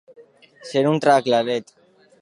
[0.69, 1.73] Ser un tracalet.